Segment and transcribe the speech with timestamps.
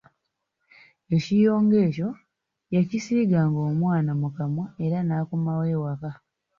[1.15, 2.09] Ekiyonga ekyo
[2.75, 6.11] yakisiiganga omwana mu kamwa era n’akomawo ewaka.